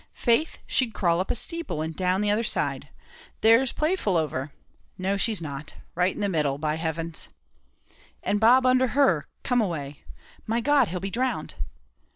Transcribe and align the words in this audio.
Faith, 0.15 0.57
she'd 0.65 0.95
crawl 0.95 1.19
up 1.19 1.29
a 1.29 1.35
steeple, 1.35 1.83
and 1.83 1.95
down 1.95 2.21
the 2.21 2.31
other 2.31 2.43
side. 2.43 2.89
There's 3.41 3.71
Playful 3.71 4.17
over 4.17 4.51
no, 4.97 5.15
she's 5.15 5.43
not; 5.43 5.75
right 5.93 6.15
in 6.15 6.21
the 6.21 6.27
middle, 6.27 6.57
by 6.57 6.73
heavens!" 6.73 7.29
"And 8.23 8.39
Bob 8.39 8.65
under 8.65 8.87
her 8.97 9.27
come 9.43 9.61
away. 9.61 10.03
My 10.47 10.59
God, 10.59 10.87
he'll 10.87 10.99
be 10.99 11.11
drowned!" 11.11 11.53